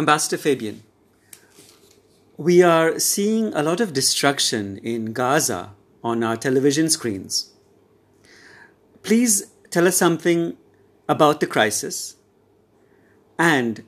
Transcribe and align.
Ambassador 0.00 0.38
Fabian, 0.38 0.82
we 2.38 2.62
are 2.62 2.98
seeing 2.98 3.52
a 3.52 3.62
lot 3.62 3.80
of 3.80 3.92
destruction 3.92 4.78
in 4.78 5.12
Gaza 5.12 5.74
on 6.02 6.24
our 6.24 6.38
television 6.38 6.88
screens. 6.88 7.52
Please 9.02 9.50
tell 9.68 9.86
us 9.86 9.98
something 9.98 10.56
about 11.06 11.40
the 11.40 11.46
crisis 11.46 12.16
and 13.38 13.82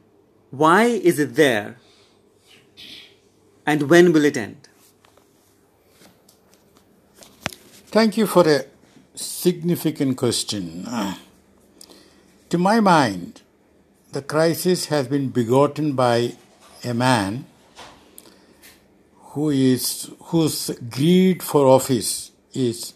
why 0.51 0.85
is 0.85 1.19
it 1.19 1.35
there 1.35 1.79
and 3.65 3.89
when 3.89 4.13
will 4.13 4.27
it 4.27 4.37
end? 4.37 4.69
Thank 7.87 8.19
you 8.19 8.27
for 8.27 8.47
a 8.47 8.65
significant 9.15 10.19
question. 10.19 10.85
Uh, 10.87 11.15
to 12.51 12.59
my 12.59 12.81
mind, 12.81 13.42
the 14.13 14.21
crisis 14.21 14.87
has 14.87 15.09
been 15.09 15.31
begotten 15.31 15.95
by 15.95 16.35
a 16.85 16.93
man 16.93 17.47
who 19.33 19.49
is 19.49 20.11
whose 20.25 20.71
greed 20.91 21.43
for 21.43 21.67
office 21.67 22.31
is 22.53 22.93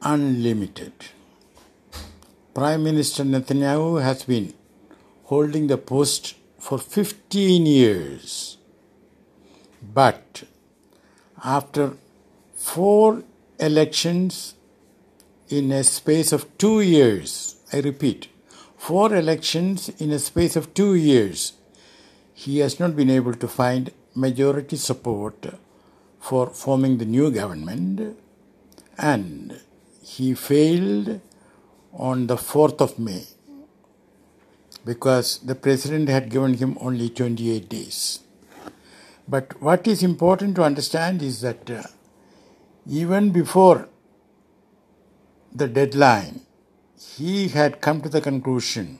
unlimited. 0.00 0.92
Prime 2.54 2.82
Minister 2.82 3.22
Netanyahu 3.24 4.02
has 4.02 4.24
been 4.24 4.54
holding 5.24 5.66
the 5.66 5.76
post 5.76 6.36
for 6.58 6.78
15 6.78 7.66
years. 7.66 8.56
But 9.82 10.44
after 11.44 11.96
four 12.54 13.24
elections 13.58 14.54
in 15.48 15.70
a 15.70 15.84
space 15.84 16.32
of 16.32 16.46
two 16.56 16.80
years, 16.80 17.56
I 17.72 17.80
repeat, 17.80 18.28
four 18.82 19.14
elections 19.14 19.90
in 20.00 20.10
a 20.10 20.18
space 20.18 20.56
of 20.56 20.74
two 20.74 20.96
years, 20.96 21.52
he 22.34 22.58
has 22.58 22.80
not 22.80 22.96
been 22.96 23.08
able 23.08 23.32
to 23.32 23.46
find 23.46 23.92
majority 24.12 24.76
support 24.76 25.46
for 26.18 26.48
forming 26.48 26.98
the 26.98 27.04
new 27.04 27.30
government 27.30 28.18
and 28.98 29.60
he 30.02 30.34
failed 30.34 31.20
on 31.92 32.26
the 32.26 32.34
4th 32.34 32.80
of 32.80 32.98
May 32.98 33.24
because 34.84 35.38
the 35.38 35.54
president 35.54 36.08
had 36.08 36.28
given 36.28 36.54
him 36.54 36.76
only 36.80 37.08
28 37.08 37.68
days. 37.68 38.18
But 39.28 39.62
what 39.62 39.86
is 39.86 40.02
important 40.02 40.56
to 40.56 40.64
understand 40.64 41.22
is 41.22 41.40
that 41.42 41.70
uh, 41.70 41.84
even 42.88 43.30
before 43.30 43.88
the 45.54 45.68
deadline, 45.68 46.40
he 47.16 47.48
had 47.48 47.80
come 47.80 48.00
to 48.02 48.08
the 48.08 48.20
conclusion 48.20 48.98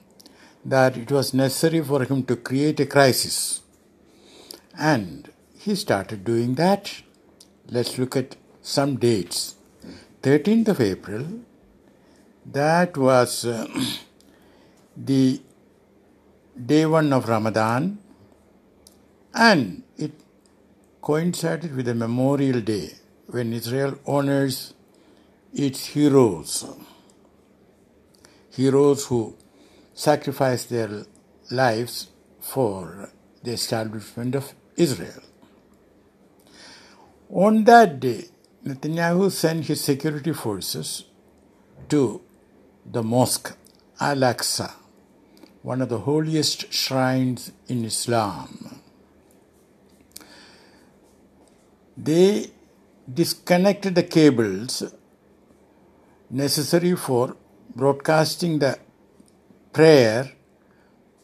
that 0.65 0.97
it 0.97 1.11
was 1.11 1.33
necessary 1.33 1.81
for 1.81 2.03
him 2.03 2.23
to 2.23 2.35
create 2.35 2.79
a 2.79 2.85
crisis. 2.85 3.61
And 4.77 5.31
he 5.57 5.75
started 5.75 6.23
doing 6.23 6.55
that. 6.55 7.01
Let's 7.69 7.97
look 7.97 8.15
at 8.15 8.35
some 8.61 8.97
dates. 8.97 9.55
13th 10.21 10.69
of 10.69 10.79
April, 10.81 11.25
that 12.45 12.97
was 12.97 13.45
uh, 13.45 13.67
the 14.97 15.41
day 16.65 16.85
one 16.85 17.11
of 17.11 17.27
Ramadan, 17.27 17.97
and 19.33 19.83
it 19.97 20.11
coincided 21.01 21.75
with 21.75 21.87
a 21.87 21.95
memorial 21.95 22.61
day 22.61 22.91
when 23.27 23.51
Israel 23.51 23.97
honors 24.05 24.73
its 25.53 25.87
heroes, 25.87 26.65
heroes 28.55 29.05
who 29.05 29.35
sacrificed 29.93 30.69
their 30.69 31.05
lives 31.51 32.07
for 32.39 33.09
the 33.43 33.51
establishment 33.51 34.35
of 34.35 34.53
Israel. 34.75 35.23
On 37.29 37.63
that 37.65 37.99
day, 37.99 38.25
Netanyahu 38.65 39.31
sent 39.31 39.65
his 39.65 39.81
security 39.83 40.33
forces 40.33 41.05
to 41.89 42.21
the 42.85 43.03
mosque 43.03 43.55
Al 43.99 44.17
Aqsa, 44.17 44.71
one 45.61 45.81
of 45.81 45.89
the 45.89 45.99
holiest 45.99 46.71
shrines 46.71 47.51
in 47.67 47.85
Islam. 47.85 48.81
They 51.97 52.51
disconnected 53.11 53.95
the 53.95 54.03
cables 54.03 54.83
necessary 56.29 56.95
for 56.95 57.35
broadcasting 57.75 58.59
the 58.59 58.77
prayer 59.71 60.31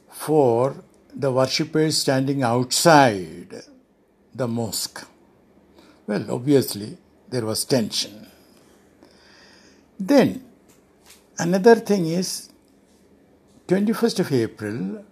for 0.09 0.83
the 1.13 1.31
worshippers 1.31 1.97
standing 1.97 2.43
outside 2.43 3.63
the 4.33 4.47
mosque. 4.47 5.05
Well, 6.07 6.31
obviously, 6.31 6.97
there 7.29 7.45
was 7.45 7.65
tension. 7.65 8.27
Then, 9.99 10.43
another 11.37 11.75
thing 11.75 12.07
is 12.07 12.49
21st 13.67 14.19
of 14.19 14.31
April, 14.31 15.05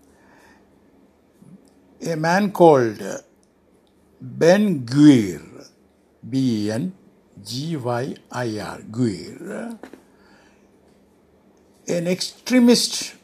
a 2.02 2.16
man 2.16 2.52
called 2.52 3.02
Ben 4.20 4.86
Gvir, 4.86 5.68
B 6.28 6.66
E 6.66 6.72
N 6.72 6.94
G 7.44 7.76
Y 7.78 8.16
I 8.32 8.60
R, 8.60 8.80
Gvir, 8.80 9.78
an 11.88 12.08
extremist 12.08 13.16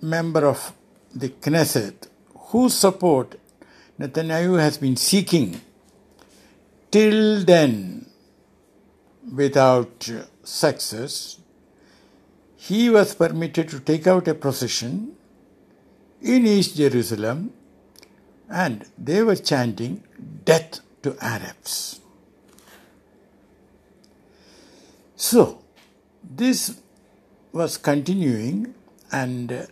member 0.00 0.46
of 0.46 0.72
the 1.14 1.28
Knesset 1.28 2.08
whose 2.50 2.74
support 2.74 3.38
Netanyahu 3.98 4.60
has 4.60 4.78
been 4.78 4.96
seeking 4.96 5.60
till 6.90 7.44
then 7.44 8.06
without 9.34 10.08
success, 10.44 11.38
he 12.56 12.88
was 12.88 13.14
permitted 13.14 13.68
to 13.70 13.80
take 13.80 14.06
out 14.06 14.28
a 14.28 14.34
procession 14.34 15.16
in 16.22 16.46
East 16.46 16.76
Jerusalem 16.76 17.52
and 18.48 18.86
they 18.96 19.22
were 19.22 19.36
chanting 19.36 20.02
death 20.44 20.80
to 21.02 21.16
Arabs. 21.20 22.00
So, 25.16 25.62
this 26.30 26.80
was 27.52 27.78
continuing, 27.78 28.74
and 29.10 29.50
uh, 29.50 29.66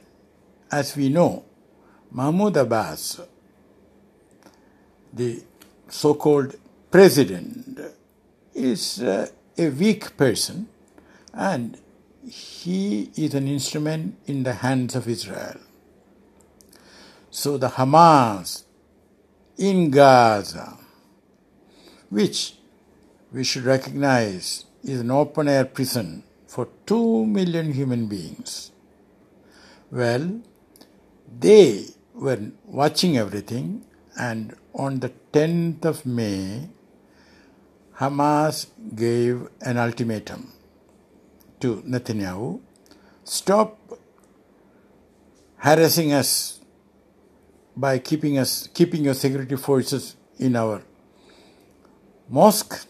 as 0.72 0.96
we 0.96 1.08
know, 1.08 1.44
Mahmoud 2.10 2.56
Abbas, 2.56 3.20
the 5.12 5.42
so 5.88 6.14
called 6.14 6.56
president, 6.90 7.78
is 8.54 9.02
uh, 9.02 9.28
a 9.58 9.68
weak 9.68 10.16
person 10.16 10.68
and 11.32 11.78
he 12.26 13.10
is 13.14 13.34
an 13.34 13.46
instrument 13.46 14.18
in 14.26 14.42
the 14.42 14.54
hands 14.54 14.96
of 14.96 15.06
Israel. 15.06 15.60
So 17.30 17.58
the 17.58 17.68
Hamas 17.68 18.64
in 19.58 19.90
Gaza, 19.90 20.78
which 22.08 22.54
we 23.32 23.44
should 23.44 23.64
recognize 23.64 24.64
is 24.82 25.00
an 25.00 25.10
open 25.10 25.48
air 25.48 25.66
prison 25.66 26.24
for 26.46 26.68
two 26.86 27.26
million 27.26 27.72
human 27.72 28.06
beings. 28.06 28.72
Well, 29.90 30.40
they 31.38 31.86
were 32.14 32.52
watching 32.64 33.16
everything, 33.16 33.84
and 34.18 34.54
on 34.74 35.00
the 35.00 35.12
10th 35.32 35.84
of 35.84 36.06
May, 36.06 36.68
Hamas 37.98 38.66
gave 38.94 39.48
an 39.60 39.78
ultimatum 39.78 40.52
to 41.60 41.82
Netanyahu 41.82 42.60
stop 43.24 43.78
harassing 45.56 46.12
us 46.12 46.60
by 47.76 47.98
keeping 47.98 48.38
us 48.38 48.68
keeping 48.72 49.04
your 49.04 49.14
security 49.14 49.56
forces 49.56 50.16
in 50.38 50.54
our 50.54 50.82
mosque 52.28 52.86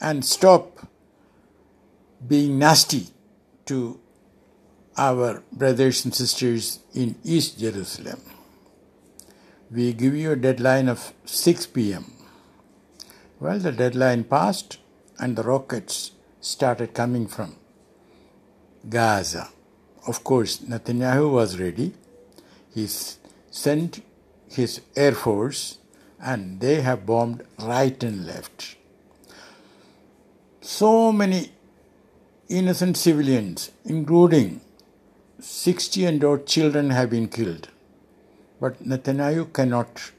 and 0.00 0.24
stop 0.24 0.88
being 2.24 2.58
nasty 2.58 3.08
to 3.66 4.00
our 4.96 5.42
brothers 5.52 6.04
and 6.04 6.14
sisters 6.14 6.80
in 6.94 7.16
East 7.24 7.58
Jerusalem. 7.58 8.20
We 9.70 9.92
give 9.92 10.14
you 10.14 10.32
a 10.32 10.36
deadline 10.36 10.88
of 10.88 11.12
6 11.24 11.66
p.m. 11.66 12.12
Well, 13.40 13.58
the 13.58 13.72
deadline 13.72 14.24
passed 14.24 14.78
and 15.18 15.36
the 15.36 15.42
rockets 15.42 16.12
started 16.40 16.94
coming 16.94 17.26
from 17.26 17.56
Gaza. 18.88 19.48
Of 20.06 20.22
course, 20.22 20.58
Netanyahu 20.58 21.30
was 21.30 21.58
ready. 21.58 21.94
He 22.72 22.86
sent 23.50 24.02
his 24.48 24.80
air 24.94 25.12
force 25.12 25.78
and 26.20 26.60
they 26.60 26.80
have 26.80 27.04
bombed 27.04 27.44
right 27.58 28.02
and 28.02 28.26
left. 28.26 28.76
So 30.60 31.12
many 31.12 31.50
innocent 32.48 32.96
civilians, 32.96 33.70
including 33.84 34.60
60 35.40 36.04
and 36.04 36.24
odd 36.24 36.46
children, 36.46 36.90
have 36.90 37.10
been 37.10 37.28
killed. 37.28 37.68
But 38.60 38.82
Netanyahu 38.82 39.52
cannot, 39.52 40.12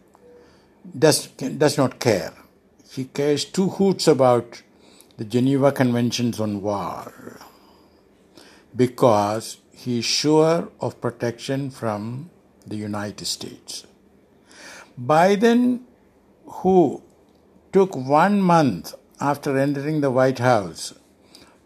does, 0.98 1.28
does 1.28 1.78
not 1.78 2.00
care. 2.00 2.34
He 2.92 3.06
cares 3.06 3.46
two 3.46 3.70
hoots 3.70 4.08
about 4.08 4.62
the 5.18 5.26
Geneva 5.26 5.72
Conventions 5.72 6.40
on 6.40 6.62
War 6.62 7.40
because 8.76 9.58
he 9.72 10.00
is 10.00 10.06
sure 10.06 10.70
of 10.80 11.02
protection 11.02 11.70
from 11.70 12.30
the 12.66 12.76
United 12.76 13.26
States. 13.26 13.86
Biden, 15.00 15.82
who 16.46 17.02
took 17.72 17.96
one 17.96 18.42
month 18.42 18.94
after 19.20 19.58
entering 19.58 20.02
the 20.02 20.12
White 20.12 20.40
House 20.40 20.94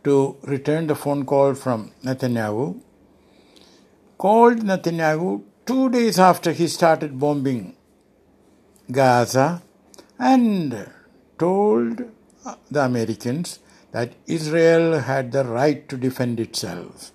to 0.04 0.38
return 0.44 0.88
the 0.88 0.96
phone 0.96 1.26
call 1.26 1.54
from 1.54 1.92
Netanyahu, 2.04 2.82
called 4.18 4.60
Netanyahu 4.60 5.44
two 5.66 5.90
days 5.90 6.20
after 6.20 6.52
he 6.52 6.68
started 6.68 7.20
bombing 7.20 7.76
Gaza 8.92 9.62
and 10.20 10.90
told 11.38 12.02
uh, 12.46 12.56
the 12.70 12.84
Americans 12.84 13.60
that 13.92 14.14
Israel 14.26 15.00
had 15.00 15.32
the 15.32 15.44
right 15.44 15.88
to 15.90 15.98
defend 15.98 16.40
itself. 16.40 17.12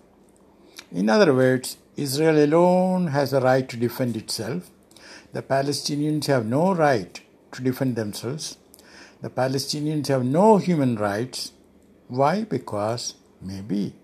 In 0.93 1.09
other 1.09 1.35
words, 1.35 1.79
Israel 1.97 2.45
alone 2.45 3.09
has 3.09 3.31
the 3.31 3.41
right 3.41 3.69
to 3.69 3.77
defend 3.77 4.17
itself. 4.17 4.71
The 5.33 5.43
Palestinians 5.43 6.27
have 6.27 6.47
no 6.47 6.75
right 6.75 7.21
to 7.53 7.63
defend 7.63 7.97
themselves. 7.97 8.59
The 9.23 9.31
Palestinians 9.31 10.09
have 10.09 10.25
no 10.25 10.59
human 10.59 10.97
rights. 10.97 11.53
Why? 12.09 12.45
Because 12.45 13.15
maybe 13.41 13.95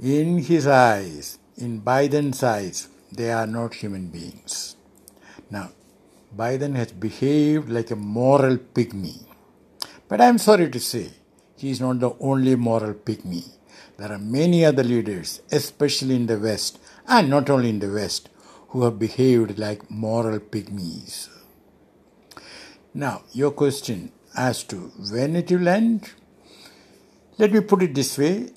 in 0.00 0.38
his 0.38 0.66
eyes, 0.66 1.38
in 1.56 1.82
Biden's 1.82 2.42
eyes, 2.42 2.88
they 3.10 3.30
are 3.30 3.46
not 3.46 3.74
human 3.74 4.08
beings. 4.08 4.76
Now, 5.50 5.70
Biden 6.36 6.74
has 6.76 6.92
behaved 6.92 7.68
like 7.68 7.90
a 7.90 7.96
moral 7.96 8.56
pygmy. 8.56 9.22
But 10.08 10.20
I'm 10.20 10.38
sorry 10.38 10.70
to 10.70 10.80
say, 10.80 11.10
he 11.56 11.70
is 11.70 11.80
not 11.80 12.00
the 12.00 12.14
only 12.20 12.56
moral 12.56 12.94
pygmy. 12.94 13.50
There 13.98 14.10
are 14.10 14.18
many 14.18 14.64
other 14.64 14.82
leaders, 14.82 15.42
especially 15.52 16.16
in 16.16 16.26
the 16.26 16.38
West, 16.38 16.78
and 17.06 17.28
not 17.28 17.50
only 17.50 17.68
in 17.68 17.80
the 17.80 17.92
West, 17.92 18.30
who 18.68 18.82
have 18.84 18.98
behaved 18.98 19.58
like 19.58 19.90
moral 19.90 20.38
pygmies. 20.38 21.28
Now, 22.94 23.22
your 23.32 23.50
question 23.50 24.12
as 24.34 24.64
to 24.64 24.90
when 25.10 25.36
it 25.36 25.50
will 25.52 25.68
end, 25.68 26.10
let 27.38 27.52
me 27.52 27.60
put 27.60 27.82
it 27.82 27.94
this 27.94 28.18
way. 28.18 28.50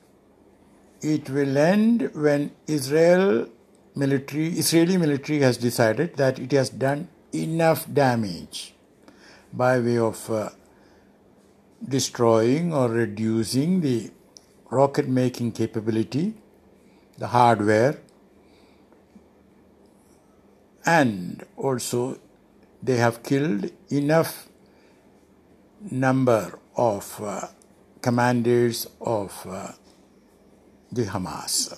It 1.02 1.30
will 1.30 1.58
end 1.58 2.10
when 2.14 2.52
Israel 2.68 3.48
military 3.96 4.48
Israeli 4.50 4.98
military 4.98 5.40
has 5.40 5.58
decided 5.58 6.16
that 6.18 6.40
it 6.40 6.52
has 6.52 6.70
done 6.70 7.08
enough 7.34 7.86
damage 7.92 8.74
by 9.54 9.80
way 9.80 9.98
of 9.98 10.30
uh, 10.30 10.50
destroying 11.88 12.74
or 12.74 12.90
reducing 12.90 13.82
the 13.82 14.12
rocket 14.70 15.08
making 15.08 15.52
capability, 15.52 16.34
the 17.18 17.28
hardware, 17.28 17.98
and 20.86 21.46
also 21.56 22.20
they 22.84 22.98
have 22.98 23.24
killed 23.24 23.72
enough 23.90 24.48
number 25.92 26.60
of 26.76 27.22
uh, 27.22 27.48
commanders 28.06 28.86
of 29.02 29.32
uh, 29.50 29.72
the 30.92 31.06
Hamas. 31.06 31.76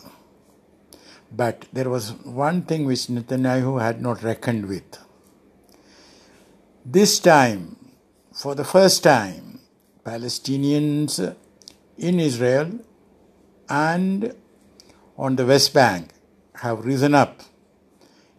But 1.31 1.65
there 1.71 1.89
was 1.89 2.11
one 2.25 2.63
thing 2.63 2.83
which 2.85 3.07
Netanyahu 3.07 3.81
had 3.81 4.01
not 4.01 4.21
reckoned 4.23 4.65
with. 4.67 4.89
This 6.85 7.19
time, 7.19 7.77
for 8.33 8.55
the 8.55 8.65
first 8.65 9.03
time, 9.03 9.61
Palestinians 10.05 11.33
in 11.97 12.19
Israel 12.19 12.77
and 13.69 14.35
on 15.17 15.37
the 15.37 15.45
West 15.45 15.73
Bank 15.73 16.09
have 16.55 16.85
risen 16.85 17.15
up 17.15 17.41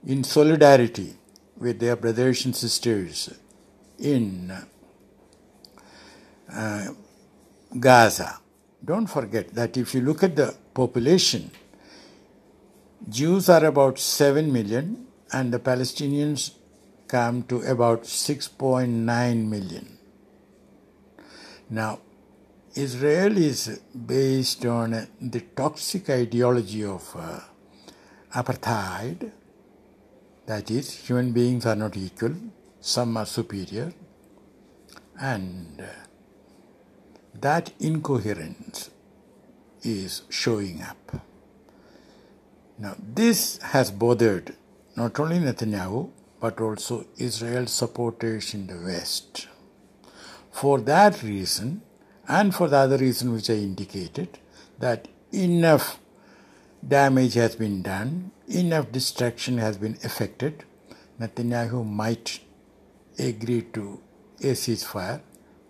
in 0.07 0.25
solidarity 0.25 1.15
with 1.57 1.81
their 1.81 1.97
brothers 1.97 2.45
and 2.45 2.55
sisters 2.55 3.33
in 3.99 4.53
uh, 6.53 6.89
Gaza. 7.77 8.41
Don't 8.85 9.07
forget 9.07 9.55
that 9.55 9.77
if 9.77 9.95
you 9.95 10.01
look 10.01 10.23
at 10.23 10.37
the 10.37 10.55
population, 10.73 11.51
Jews 13.09 13.49
are 13.49 13.65
about 13.65 13.99
7 13.99 14.53
million 14.53 15.07
and 15.33 15.53
the 15.53 15.59
Palestinians 15.59 16.53
come 17.07 17.43
to 17.45 17.61
about 17.63 18.03
6.9 18.05 19.49
million. 19.49 19.99
Now, 21.71 22.01
Israel 22.75 23.37
is 23.37 23.81
based 24.07 24.65
on 24.65 25.09
the 25.21 25.41
toxic 25.41 26.09
ideology 26.11 26.85
of 26.85 27.15
uh, 27.17 27.41
apartheid, 28.35 29.33
that 30.47 30.71
is, 30.71 30.95
human 30.95 31.33
beings 31.33 31.67
are 31.67 31.77
not 31.77 31.97
equal, 31.97 32.35
some 32.81 33.17
are 33.17 33.27
superior, 33.27 33.93
and 35.21 35.81
uh, 35.81 35.87
that 37.41 37.73
incoherence 37.81 38.91
is 39.83 40.23
showing 40.29 40.83
up. 40.83 41.23
Now, 42.79 42.95
this 42.99 43.59
has 43.59 43.91
bothered 43.91 44.55
not 44.97 45.19
only 45.19 45.39
Netanyahu 45.39 46.11
but 46.41 46.61
also 46.61 47.07
Israel 47.17 47.67
supporters 47.67 48.55
in 48.55 48.67
the 48.69 48.77
West. 48.77 49.49
For 50.53 50.81
that 50.81 51.23
reason, 51.23 51.83
and 52.29 52.55
for 52.55 52.69
the 52.69 52.77
other 52.77 52.99
reason 52.99 53.33
which 53.33 53.51
I 53.51 53.55
indicated, 53.55 54.39
that 54.79 55.09
enough 55.33 55.99
damage 56.87 57.35
has 57.35 57.57
been 57.57 57.83
done, 57.83 58.31
enough 58.47 58.93
destruction 58.93 59.59
has 59.59 59.77
been 59.77 59.95
effected, 60.03 60.65
Netanyahu 61.21 61.85
might 61.85 62.41
agree 63.19 63.63
to 63.73 64.01
a 64.41 64.53
ceasefire, 64.53 65.21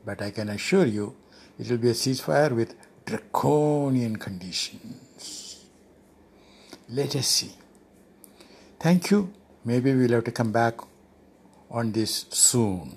but 0.04 0.20
I 0.20 0.30
can 0.30 0.50
assure 0.50 0.84
you 0.84 1.16
it 1.58 1.70
will 1.70 1.78
be 1.78 1.90
a 1.90 1.94
ceasefire 1.94 2.52
with 2.52 2.74
draconian 3.04 4.16
conditions. 4.16 5.64
Let 6.88 7.16
us 7.16 7.26
see. 7.26 7.52
Thank 8.80 9.10
you. 9.10 9.32
Maybe 9.64 9.92
we'll 9.94 10.10
have 10.10 10.24
to 10.24 10.32
come 10.32 10.52
back 10.52 10.74
on 11.70 11.92
this 11.92 12.26
soon. 12.30 12.96